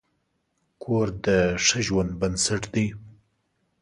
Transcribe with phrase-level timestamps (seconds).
[0.83, 1.27] کور د
[1.65, 2.87] ښه ژوند بنسټ دی.